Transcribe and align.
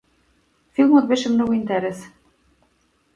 Филмот 0.79 1.09
беше 1.11 1.31
многу 1.33 1.57
интересен. 1.57 2.17